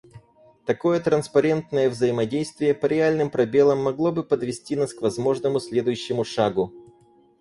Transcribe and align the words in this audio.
Такое 0.65 0.99
транспарентное 0.99 1.87
взаимодействие 1.87 2.73
по 2.73 2.87
реальным 2.87 3.29
проблемам 3.29 3.83
могло 3.83 4.11
бы 4.11 4.23
подвести 4.23 4.75
нас 4.75 4.95
к 4.95 5.01
возможному 5.03 5.59
следующему 5.59 6.23
шагу. 6.23 6.73